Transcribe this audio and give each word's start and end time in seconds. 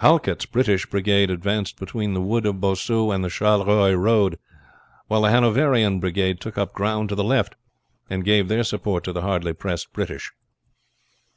Halket's 0.00 0.44
British 0.44 0.86
brigade 0.86 1.30
advanced 1.30 1.78
between 1.78 2.12
the 2.12 2.20
wood 2.20 2.46
of 2.46 2.56
Bossu 2.56 3.14
and 3.14 3.22
the 3.22 3.28
Charleroi 3.28 3.94
road; 3.96 4.36
while 5.06 5.22
the 5.22 5.30
Hanoverian 5.30 6.00
brigade 6.00 6.40
took 6.40 6.58
up 6.58 6.72
ground 6.72 7.08
to 7.10 7.14
the 7.14 7.22
left, 7.22 7.54
and 8.10 8.24
gave 8.24 8.48
their 8.48 8.64
support 8.64 9.04
to 9.04 9.12
the 9.12 9.22
hardly 9.22 9.52
pressed 9.52 9.92
British. 9.92 10.32